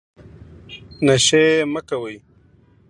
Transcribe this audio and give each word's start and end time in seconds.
نشې 1.05 1.45
مه 1.73 1.81
کوئ 1.89 2.15